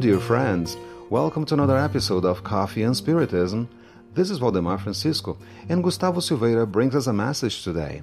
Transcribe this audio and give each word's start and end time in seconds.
dear 0.00 0.18
friends. 0.18 0.76
Welcome 1.10 1.44
to 1.44 1.54
another 1.54 1.78
episode 1.78 2.24
of 2.24 2.42
Coffee 2.42 2.82
and 2.82 2.96
Spiritism. 2.96 3.68
This 4.14 4.28
is 4.28 4.40
Waldemar 4.40 4.78
Francisco, 4.80 5.38
and 5.68 5.84
Gustavo 5.84 6.18
Silveira 6.18 6.66
brings 6.66 6.96
us 6.96 7.06
a 7.06 7.12
message 7.12 7.62
today. 7.62 8.02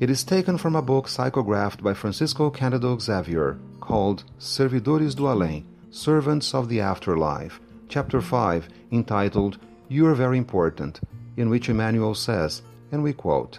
It 0.00 0.08
is 0.08 0.24
taken 0.24 0.56
from 0.56 0.74
a 0.74 0.80
book 0.80 1.08
psychographed 1.08 1.82
by 1.82 1.92
Francisco 1.92 2.50
Cândido 2.50 2.98
Xavier 2.98 3.58
called 3.80 4.24
Servidores 4.38 5.14
do 5.14 5.24
Além, 5.24 5.64
Servants 5.90 6.54
of 6.54 6.70
the 6.70 6.80
Afterlife, 6.80 7.60
chapter 7.90 8.22
5, 8.22 8.68
entitled 8.90 9.58
You 9.88 10.06
Are 10.06 10.14
Very 10.14 10.38
Important, 10.38 11.00
in 11.36 11.50
which 11.50 11.68
Emmanuel 11.68 12.14
says, 12.14 12.62
and 12.90 13.02
we 13.02 13.12
quote, 13.12 13.58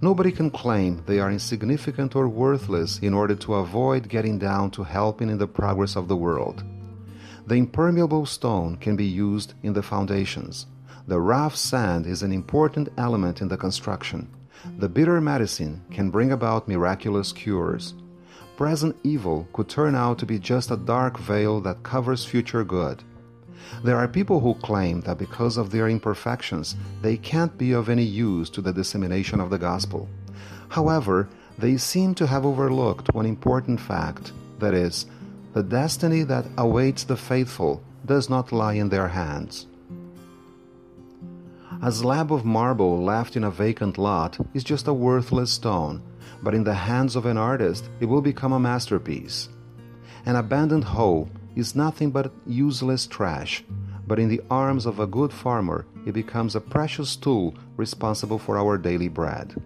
Nobody 0.00 0.30
can 0.30 0.50
claim 0.50 1.02
they 1.06 1.18
are 1.18 1.30
insignificant 1.30 2.14
or 2.14 2.28
worthless 2.28 3.00
in 3.00 3.12
order 3.12 3.34
to 3.34 3.54
avoid 3.54 4.08
getting 4.08 4.38
down 4.38 4.70
to 4.72 4.84
helping 4.84 5.28
in 5.28 5.38
the 5.38 5.48
progress 5.48 5.96
of 5.96 6.06
the 6.06 6.16
world. 6.16 6.62
The 7.48 7.56
impermeable 7.56 8.24
stone 8.24 8.76
can 8.76 8.94
be 8.94 9.06
used 9.06 9.54
in 9.64 9.72
the 9.72 9.82
foundations. 9.82 10.66
The 11.08 11.18
rough 11.18 11.56
sand 11.56 12.06
is 12.06 12.22
an 12.22 12.30
important 12.30 12.90
element 12.96 13.40
in 13.40 13.48
the 13.48 13.56
construction. 13.56 14.28
The 14.78 14.88
bitter 14.88 15.20
medicine 15.20 15.84
can 15.90 16.10
bring 16.10 16.30
about 16.30 16.68
miraculous 16.68 17.32
cures. 17.32 17.94
Present 18.56 18.94
evil 19.02 19.48
could 19.52 19.68
turn 19.68 19.96
out 19.96 20.18
to 20.18 20.26
be 20.26 20.38
just 20.38 20.70
a 20.70 20.76
dark 20.76 21.18
veil 21.18 21.60
that 21.62 21.82
covers 21.82 22.24
future 22.24 22.62
good. 22.62 23.02
There 23.84 23.96
are 23.96 24.08
people 24.08 24.40
who 24.40 24.54
claim 24.54 25.00
that 25.02 25.18
because 25.18 25.56
of 25.56 25.70
their 25.70 25.88
imperfections, 25.88 26.76
they 27.02 27.16
can't 27.16 27.56
be 27.58 27.72
of 27.72 27.88
any 27.88 28.04
use 28.04 28.50
to 28.50 28.60
the 28.60 28.72
dissemination 28.72 29.40
of 29.40 29.50
the 29.50 29.58
gospel. 29.58 30.08
However, 30.68 31.28
they 31.58 31.76
seem 31.76 32.14
to 32.14 32.26
have 32.26 32.46
overlooked 32.46 33.14
one 33.14 33.26
important 33.26 33.80
fact 33.80 34.32
that 34.58 34.74
is, 34.74 35.06
the 35.54 35.62
destiny 35.62 36.22
that 36.24 36.46
awaits 36.56 37.04
the 37.04 37.16
faithful 37.16 37.82
does 38.04 38.28
not 38.28 38.52
lie 38.52 38.74
in 38.74 38.88
their 38.88 39.08
hands. 39.08 39.66
A 41.82 41.92
slab 41.92 42.32
of 42.32 42.44
marble 42.44 43.02
left 43.02 43.36
in 43.36 43.44
a 43.44 43.50
vacant 43.50 43.98
lot 43.98 44.36
is 44.52 44.64
just 44.64 44.88
a 44.88 44.92
worthless 44.92 45.52
stone, 45.52 46.02
but 46.42 46.54
in 46.54 46.64
the 46.64 46.74
hands 46.74 47.14
of 47.14 47.24
an 47.24 47.36
artist 47.36 47.88
it 48.00 48.06
will 48.06 48.22
become 48.22 48.52
a 48.52 48.58
masterpiece. 48.60 49.48
An 50.26 50.36
abandoned 50.36 50.84
hoe 50.84 51.28
is 51.58 51.74
nothing 51.74 52.10
but 52.10 52.32
useless 52.46 53.06
trash, 53.06 53.64
but 54.06 54.18
in 54.18 54.28
the 54.28 54.40
arms 54.50 54.86
of 54.86 55.00
a 55.00 55.06
good 55.06 55.32
farmer 55.32 55.84
it 56.06 56.12
becomes 56.12 56.54
a 56.54 56.60
precious 56.60 57.16
tool 57.16 57.54
responsible 57.76 58.38
for 58.38 58.56
our 58.56 58.78
daily 58.78 59.08
bread. 59.08 59.60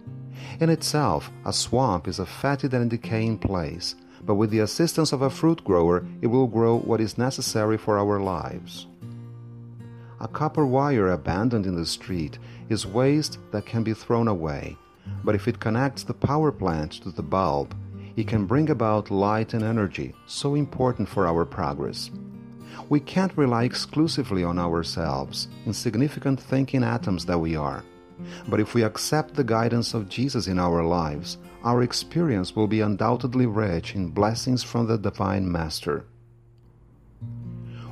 In 0.59 0.69
itself, 0.69 1.31
a 1.45 1.53
swamp 1.53 2.07
is 2.07 2.19
a 2.19 2.25
fetid 2.25 2.73
and 2.73 2.89
decaying 2.89 3.37
place, 3.37 3.95
but 4.25 4.35
with 4.35 4.49
the 4.49 4.59
assistance 4.59 5.13
of 5.13 5.21
a 5.21 5.29
fruit 5.29 5.63
grower, 5.63 6.05
it 6.21 6.27
will 6.27 6.47
grow 6.47 6.79
what 6.79 6.99
is 6.99 7.17
necessary 7.17 7.77
for 7.77 7.97
our 7.99 8.19
lives. 8.19 8.87
A 10.19 10.27
copper 10.27 10.65
wire 10.65 11.11
abandoned 11.11 11.65
in 11.65 11.75
the 11.75 11.85
street 11.85 12.39
is 12.69 12.87
waste 12.87 13.37
that 13.51 13.65
can 13.65 13.83
be 13.83 13.93
thrown 13.93 14.27
away, 14.27 14.77
but 15.23 15.35
if 15.35 15.47
it 15.47 15.59
connects 15.59 16.03
the 16.03 16.13
power 16.13 16.51
plant 16.51 16.93
to 17.03 17.11
the 17.11 17.21
bulb, 17.21 17.75
it 18.15 18.27
can 18.27 18.45
bring 18.45 18.69
about 18.69 19.11
light 19.11 19.53
and 19.53 19.63
energy 19.63 20.13
so 20.25 20.55
important 20.55 21.09
for 21.09 21.27
our 21.27 21.45
progress. 21.45 22.11
We 22.89 22.99
can't 22.99 23.35
rely 23.37 23.63
exclusively 23.63 24.43
on 24.43 24.59
ourselves, 24.59 25.47
insignificant 25.65 26.39
thinking 26.39 26.83
atoms 26.83 27.25
that 27.25 27.39
we 27.39 27.55
are. 27.55 27.83
But 28.47 28.59
if 28.59 28.73
we 28.73 28.83
accept 28.83 29.33
the 29.33 29.43
guidance 29.43 29.93
of 29.93 30.09
Jesus 30.09 30.47
in 30.47 30.59
our 30.59 30.83
lives, 30.83 31.37
our 31.63 31.81
experience 31.81 32.55
will 32.55 32.67
be 32.67 32.81
undoubtedly 32.81 33.45
rich 33.45 33.95
in 33.95 34.09
blessings 34.09 34.63
from 34.63 34.87
the 34.87 34.97
Divine 34.97 35.51
Master. 35.51 36.05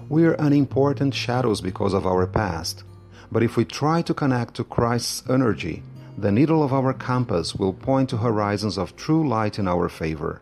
We 0.10 0.26
are 0.26 0.34
unimportant 0.34 1.14
shadows 1.14 1.62
because 1.62 1.94
of 1.94 2.06
our 2.06 2.28
past, 2.28 2.84
but 3.32 3.44
if 3.44 3.56
we 3.56 3.64
try 3.64 4.02
to 4.02 4.14
connect 4.14 4.56
to 4.56 4.66
Christ's 4.66 5.24
energy, 5.30 5.84
the 6.18 6.32
needle 6.32 6.64
of 6.64 6.74
our 6.74 6.94
compass 6.94 7.56
will 7.56 7.74
point 7.74 8.10
to 8.10 8.18
horizons 8.18 8.78
of 8.78 8.96
true 8.96 9.28
light 9.28 9.58
in 9.58 9.68
our 9.68 9.90
favor. 9.90 10.42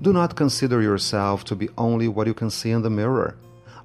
Do 0.00 0.12
not 0.12 0.36
consider 0.36 0.82
yourself 0.82 1.44
to 1.44 1.54
be 1.54 1.68
only 1.78 2.08
what 2.08 2.26
you 2.26 2.34
can 2.34 2.50
see 2.50 2.70
in 2.70 2.82
the 2.82 2.90
mirror. 2.90 3.36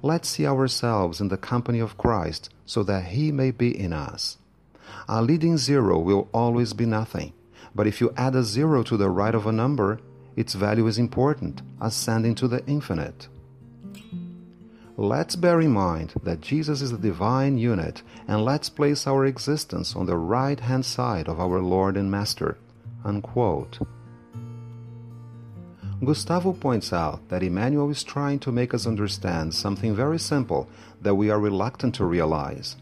Let's 0.02 0.28
see 0.28 0.46
ourselves 0.46 1.20
in 1.20 1.28
the 1.28 1.36
company 1.36 1.78
of 1.78 1.98
Christ 1.98 2.50
so 2.66 2.82
that 2.84 3.06
He 3.06 3.32
may 3.32 3.50
be 3.50 3.78
in 3.78 3.92
us. 3.92 4.38
A 5.08 5.22
leading 5.22 5.56
zero 5.56 5.98
will 5.98 6.28
always 6.32 6.72
be 6.72 6.86
nothing, 6.86 7.32
but 7.74 7.86
if 7.86 8.00
you 8.00 8.12
add 8.16 8.34
a 8.34 8.42
zero 8.42 8.82
to 8.82 8.96
the 8.96 9.10
right 9.10 9.34
of 9.34 9.46
a 9.46 9.52
number, 9.52 10.00
its 10.36 10.54
value 10.54 10.86
is 10.86 10.98
important, 10.98 11.62
ascending 11.80 12.34
to 12.36 12.48
the 12.48 12.64
infinite. 12.66 13.28
Let's 15.00 15.36
bear 15.36 15.60
in 15.60 15.70
mind 15.70 16.14
that 16.24 16.40
Jesus 16.40 16.82
is 16.82 16.90
the 16.90 16.98
divine 16.98 17.56
unit, 17.56 18.02
and 18.26 18.44
let's 18.44 18.68
place 18.68 19.06
our 19.06 19.26
existence 19.26 19.94
on 19.94 20.06
the 20.06 20.16
right 20.16 20.58
hand 20.58 20.84
side 20.84 21.28
of 21.28 21.38
our 21.38 21.60
Lord 21.60 21.96
and 21.96 22.10
Master. 22.10 22.58
Unquote. 23.04 23.78
Gustavo 26.04 26.52
points 26.52 26.92
out 26.92 27.28
that 27.28 27.44
Emmanuel 27.44 27.90
is 27.90 28.02
trying 28.02 28.40
to 28.40 28.50
make 28.50 28.74
us 28.74 28.88
understand 28.88 29.54
something 29.54 29.94
very 29.94 30.18
simple 30.18 30.68
that 31.00 31.14
we 31.14 31.30
are 31.30 31.38
reluctant 31.38 31.94
to 31.94 32.04
realize. 32.04 32.74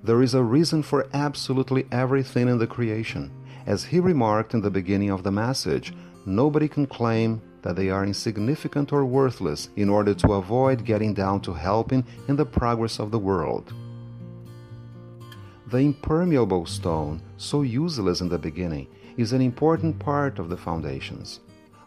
There 0.00 0.22
is 0.22 0.34
a 0.34 0.44
reason 0.44 0.84
for 0.84 1.08
absolutely 1.12 1.86
everything 1.90 2.46
in 2.46 2.58
the 2.58 2.68
creation. 2.68 3.32
As 3.66 3.86
he 3.86 3.98
remarked 3.98 4.54
in 4.54 4.60
the 4.60 4.70
beginning 4.70 5.10
of 5.10 5.24
the 5.24 5.32
message, 5.32 5.92
nobody 6.24 6.68
can 6.68 6.86
claim 6.86 7.42
that 7.64 7.76
they 7.76 7.88
are 7.88 8.04
insignificant 8.04 8.92
or 8.92 9.06
worthless 9.06 9.70
in 9.74 9.88
order 9.88 10.12
to 10.12 10.34
avoid 10.34 10.84
getting 10.84 11.14
down 11.14 11.40
to 11.40 11.54
helping 11.54 12.04
in 12.28 12.36
the 12.36 12.44
progress 12.44 12.98
of 13.00 13.10
the 13.10 13.18
world. 13.18 13.72
The 15.68 15.78
impermeable 15.78 16.66
stone, 16.66 17.22
so 17.38 17.62
useless 17.62 18.20
in 18.20 18.28
the 18.28 18.38
beginning, 18.38 18.86
is 19.16 19.32
an 19.32 19.40
important 19.40 19.98
part 19.98 20.38
of 20.38 20.50
the 20.50 20.58
foundations. 20.58 21.40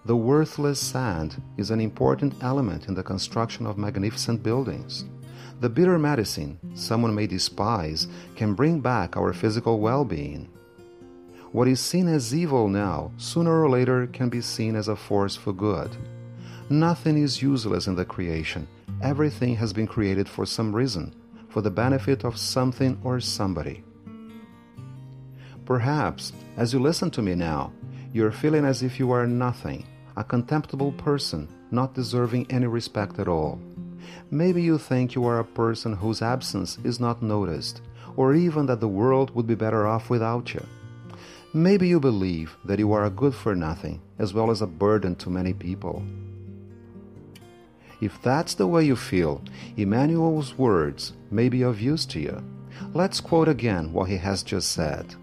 The 0.05 0.15
worthless 0.15 0.79
sand 0.79 1.39
is 1.57 1.69
an 1.69 1.79
important 1.79 2.33
element 2.41 2.87
in 2.87 2.95
the 2.95 3.03
construction 3.03 3.67
of 3.67 3.77
magnificent 3.77 4.41
buildings. 4.41 5.05
The 5.59 5.69
bitter 5.69 5.99
medicine 5.99 6.57
someone 6.73 7.13
may 7.13 7.27
despise 7.27 8.07
can 8.35 8.55
bring 8.55 8.79
back 8.79 9.15
our 9.15 9.31
physical 9.31 9.79
well 9.79 10.03
being. 10.03 10.49
What 11.53 11.69
is 11.69 11.79
seen 11.79 12.09
as 12.09 12.35
evil 12.35 12.67
now, 12.67 13.11
sooner 13.17 13.63
or 13.63 13.69
later, 13.69 14.07
can 14.07 14.27
be 14.27 14.41
seen 14.41 14.75
as 14.75 14.89
a 14.89 14.97
force 14.97 15.37
for 15.37 15.53
good. 15.53 15.95
Nothing 16.69 17.17
is 17.17 17.41
useless 17.41 17.87
in 17.87 17.95
the 17.95 18.03
creation. 18.03 18.67
Everything 19.01 19.55
has 19.55 19.71
been 19.71 19.87
created 19.87 20.27
for 20.27 20.45
some 20.45 20.75
reason, 20.75 21.15
for 21.47 21.61
the 21.61 21.71
benefit 21.71 22.25
of 22.25 22.37
something 22.37 22.99
or 23.01 23.21
somebody. 23.21 23.83
Perhaps, 25.65 26.33
as 26.57 26.73
you 26.73 26.79
listen 26.79 27.09
to 27.11 27.21
me 27.21 27.33
now, 27.33 27.71
you're 28.11 28.31
feeling 28.31 28.65
as 28.65 28.83
if 28.83 28.99
you 28.99 29.11
are 29.11 29.25
nothing, 29.25 29.85
a 30.17 30.23
contemptible 30.25 30.91
person, 30.93 31.47
not 31.71 31.93
deserving 31.93 32.45
any 32.51 32.67
respect 32.67 33.19
at 33.19 33.29
all. 33.29 33.57
Maybe 34.31 34.61
you 34.61 34.77
think 34.77 35.15
you 35.15 35.25
are 35.25 35.39
a 35.39 35.45
person 35.45 35.93
whose 35.93 36.21
absence 36.21 36.77
is 36.83 36.99
not 36.99 37.23
noticed, 37.23 37.81
or 38.17 38.35
even 38.35 38.65
that 38.65 38.81
the 38.81 38.87
world 38.87 39.33
would 39.33 39.47
be 39.47 39.55
better 39.55 39.87
off 39.87 40.09
without 40.09 40.53
you. 40.53 40.65
Maybe 41.57 41.87
you 41.87 41.99
believe 41.99 42.55
that 42.65 42.77
you 42.77 42.93
are 42.93 43.05
a 43.05 43.09
good 43.09 43.33
for 43.33 43.55
nothing 43.55 43.99
as 44.19 44.31
well 44.31 44.51
as 44.51 44.61
a 44.61 44.67
burden 44.67 45.15
to 45.15 45.31
many 45.31 45.53
people. 45.53 46.03
If 47.99 48.21
that's 48.21 48.53
the 48.53 48.67
way 48.67 48.83
you 48.83 48.95
feel, 48.95 49.41
Emmanuel's 49.75 50.55
words 50.55 51.13
may 51.31 51.49
be 51.49 51.63
of 51.63 51.81
use 51.81 52.05
to 52.13 52.19
you. 52.19 52.43
Let's 52.93 53.19
quote 53.19 53.47
again 53.47 53.91
what 53.91 54.07
he 54.07 54.17
has 54.17 54.43
just 54.43 54.71
said. 54.71 55.15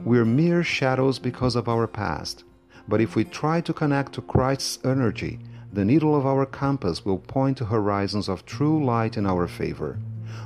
We're 0.00 0.24
mere 0.24 0.64
shadows 0.64 1.20
because 1.20 1.54
of 1.54 1.68
our 1.68 1.86
past, 1.86 2.42
but 2.88 3.00
if 3.00 3.14
we 3.14 3.22
try 3.22 3.60
to 3.60 3.72
connect 3.72 4.14
to 4.14 4.22
Christ's 4.22 4.84
energy, 4.84 5.38
the 5.72 5.84
needle 5.84 6.16
of 6.16 6.26
our 6.26 6.44
compass 6.44 7.04
will 7.04 7.18
point 7.18 7.58
to 7.58 7.66
horizons 7.66 8.28
of 8.28 8.44
true 8.44 8.84
light 8.84 9.16
in 9.16 9.26
our 9.26 9.46
favor. 9.46 10.00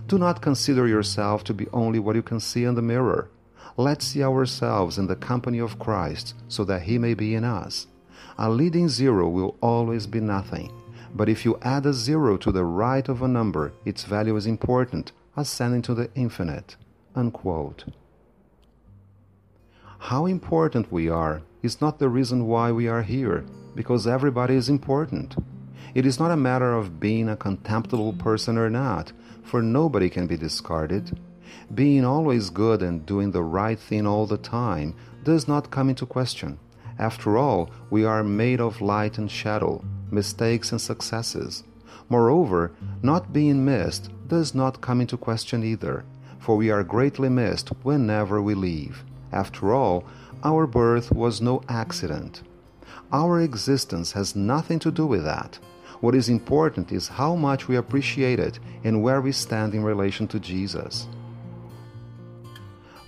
Do 0.08 0.19
not 0.19 0.42
consider 0.42 0.86
yourself 0.86 1.42
to 1.44 1.54
be 1.54 1.69
only 1.72 2.00
what 2.00 2.16
you 2.16 2.22
can 2.22 2.38
see 2.38 2.64
in 2.64 2.74
the 2.74 2.82
mirror. 2.82 3.30
Let's 3.76 4.06
see 4.06 4.22
ourselves 4.22 4.98
in 4.98 5.06
the 5.06 5.16
company 5.16 5.58
of 5.58 5.78
Christ 5.78 6.34
so 6.48 6.64
that 6.64 6.82
He 6.82 6.98
may 6.98 7.14
be 7.14 7.34
in 7.34 7.44
us. 7.44 7.86
A 8.38 8.50
leading 8.50 8.88
zero 8.88 9.28
will 9.28 9.56
always 9.60 10.06
be 10.06 10.20
nothing, 10.20 10.72
but 11.14 11.28
if 11.28 11.44
you 11.44 11.58
add 11.62 11.86
a 11.86 11.92
zero 11.92 12.36
to 12.38 12.52
the 12.52 12.64
right 12.64 13.08
of 13.08 13.22
a 13.22 13.28
number, 13.28 13.72
its 13.84 14.04
value 14.04 14.36
is 14.36 14.46
important, 14.46 15.12
ascending 15.36 15.82
to 15.82 15.94
the 15.94 16.10
infinite. 16.14 16.76
Unquote. 17.14 17.84
How 19.98 20.26
important 20.26 20.92
we 20.92 21.08
are 21.08 21.42
is 21.62 21.80
not 21.80 21.98
the 21.98 22.08
reason 22.08 22.46
why 22.46 22.70
we 22.70 22.86
are 22.88 23.02
here, 23.02 23.44
because 23.74 24.06
everybody 24.06 24.54
is 24.54 24.69
important. 24.69 25.34
It 25.94 26.04
is 26.04 26.20
not 26.20 26.30
a 26.30 26.36
matter 26.36 26.74
of 26.74 27.00
being 27.00 27.28
a 27.28 27.36
contemptible 27.36 28.12
person 28.12 28.58
or 28.58 28.69
not, 28.69 29.12
for 29.42 29.62
nobody 29.62 30.10
can 30.10 30.26
be 30.26 30.36
discarded. 30.36 31.19
Being 31.75 32.04
always 32.04 32.50
good 32.50 32.82
and 32.82 33.04
doing 33.06 33.31
the 33.31 33.43
right 33.43 33.78
thing 33.78 34.06
all 34.06 34.26
the 34.26 34.38
time 34.38 34.94
does 35.25 35.48
not 35.48 35.70
come 35.70 35.88
into 35.88 36.06
question. 36.06 36.58
After 36.98 37.37
all, 37.37 37.70
we 37.90 38.04
are 38.04 38.22
made 38.22 38.60
of 38.60 38.81
light 38.81 39.19
and 39.19 39.31
shadow, 39.31 39.84
mistakes 40.10 40.72
and 40.72 40.81
successes. 40.81 41.64
Moreover, 42.08 42.72
not 43.02 43.32
being 43.32 43.64
missed 43.64 44.10
does 44.28 44.54
not 44.54 44.81
come 44.81 45.00
into 45.00 45.16
question 45.16 45.62
either, 45.62 46.04
for 46.38 46.56
we 46.56 46.70
are 46.70 46.84
greatly 46.84 47.28
missed 47.28 47.69
whenever 47.82 48.40
we 48.40 48.54
leave. 48.54 49.04
After 49.32 49.75
all, 49.75 50.04
our 50.44 50.66
birth 50.66 51.10
was 51.10 51.40
no 51.40 51.62
accident. 51.69 52.43
Our 53.12 53.40
existence 53.40 54.12
has 54.12 54.37
nothing 54.37 54.78
to 54.81 54.90
do 54.90 55.06
with 55.06 55.25
that. 55.25 55.58
What 56.00 56.14
is 56.14 56.28
important 56.28 56.93
is 56.93 57.08
how 57.08 57.34
much 57.34 57.69
we 57.69 57.76
appreciate 57.76 58.38
it 58.38 58.58
and 58.84 59.02
where 59.02 59.20
we 59.20 59.32
stand 59.32 59.75
in 59.75 59.82
relation 59.82 60.28
to 60.28 60.38
Jesus. 60.38 61.08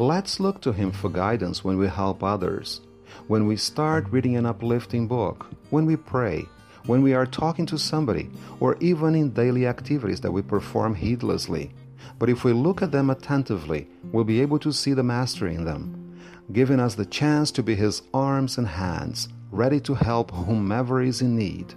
Let's 0.01 0.39
look 0.39 0.61
to 0.61 0.71
Him 0.71 0.93
for 0.93 1.11
guidance 1.11 1.65
when 1.65 1.77
we 1.77 1.89
help 1.89 2.23
others, 2.23 2.83
when 3.27 3.49
we 3.49 3.57
start 3.57 4.07
reading 4.13 4.37
an 4.37 4.47
uplifting 4.47 5.09
book, 5.09 5.47
when 5.71 5.87
we 5.87 5.97
pray, 5.97 6.47
when 6.87 7.03
we 7.03 7.15
are 7.15 7.27
talking 7.27 7.67
to 7.67 7.77
somebody, 7.77 8.31
or 8.61 8.77
even 8.79 9.17
in 9.17 9.31
daily 9.31 9.67
activities 9.67 10.21
that 10.21 10.31
we 10.31 10.41
perform 10.41 10.95
heedlessly. 10.95 11.73
But 12.21 12.31
if 12.31 12.45
we 12.45 12.53
look 12.53 12.81
at 12.81 12.93
them 12.93 13.11
attentively, 13.11 13.89
we'll 14.13 14.23
be 14.23 14.41
able 14.41 14.61
to 14.61 14.73
see 14.73 14.93
the 14.93 15.03
Master 15.03 15.49
in 15.49 15.65
them, 15.65 16.17
giving 16.53 16.79
us 16.79 16.95
the 16.95 17.05
chance 17.05 17.51
to 17.51 17.65
be 17.65 17.75
His 17.75 18.03
arms 18.15 18.57
and 18.57 18.69
hands, 18.69 19.29
ready 19.51 19.81
to 19.81 19.95
help 19.95 20.31
whomever 20.31 21.03
is 21.03 21.23
in 21.23 21.35
need. 21.35 21.75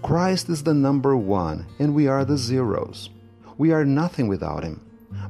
Christ 0.00 0.48
is 0.48 0.62
the 0.62 0.74
number 0.74 1.16
one, 1.16 1.66
and 1.80 1.92
we 1.92 2.06
are 2.06 2.24
the 2.24 2.38
zeros. 2.38 3.10
We 3.58 3.72
are 3.72 3.84
nothing 3.84 4.28
without 4.28 4.62
Him. 4.62 4.80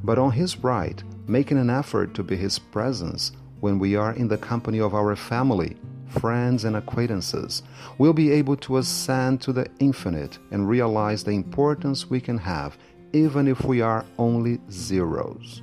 But 0.05 0.19
on 0.19 0.33
His 0.33 0.59
right, 0.59 1.03
making 1.28 1.58
an 1.58 1.70
effort 1.70 2.14
to 2.14 2.23
be 2.23 2.37
His 2.37 2.58
presence 2.58 3.32
when 3.61 3.78
we 3.78 3.96
are 3.96 4.12
in 4.12 4.28
the 4.28 4.38
company 4.38 4.81
of 4.81 4.94
our 4.94 5.17
family, 5.17 5.76
friends, 6.08 6.64
and 6.64 6.76
acquaintances, 6.76 7.62
we'll 7.99 8.12
be 8.12 8.31
able 8.31 8.56
to 8.56 8.76
ascend 8.78 9.40
to 9.43 9.52
the 9.52 9.67
infinite 9.78 10.38
and 10.50 10.69
realize 10.69 11.25
the 11.25 11.32
importance 11.32 12.08
we 12.08 12.20
can 12.20 12.38
have 12.38 12.76
even 13.12 13.49
if 13.49 13.64
we 13.64 13.81
are 13.81 14.05
only 14.19 14.61
zeros. 14.70 15.62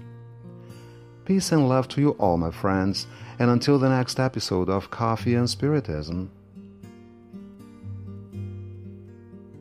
Peace 1.25 1.51
and 1.51 1.69
love 1.69 1.87
to 1.87 2.01
you 2.01 2.11
all, 2.11 2.37
my 2.37 2.51
friends, 2.51 3.07
and 3.39 3.49
until 3.49 3.79
the 3.79 3.89
next 3.89 4.19
episode 4.19 4.69
of 4.69 4.91
Coffee 4.91 5.35
and 5.35 5.49
Spiritism, 5.49 6.29